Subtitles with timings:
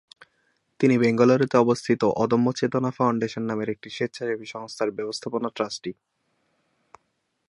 [0.79, 5.91] তিনি বেঙ্গালুরুতে অবস্থিত অদম্য চেতনা ফাউন্ডেশন নামের একটি স্বেচ্ছাসেবী সংস্থার ব্যবস্থাপনা ট্রাস্টি।